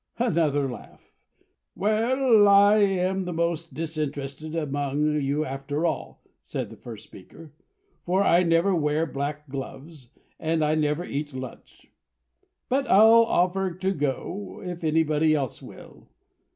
[0.17, 1.13] Another laugh.
[1.75, 7.53] "Well, I am the most disinterested among you, after all," said the first speaker,
[8.03, 10.09] "for I never wear black gloves,
[10.39, 11.91] and I never eat lunch.
[12.67, 16.07] But I'll offer to go, if anybody else will.